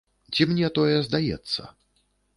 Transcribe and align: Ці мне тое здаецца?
Ці 0.35 0.47
мне 0.53 0.71
тое 0.79 0.95
здаецца? 1.09 1.61